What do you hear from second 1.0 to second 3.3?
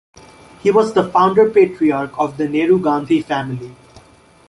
founder patriarch of the Nehru-Gandhi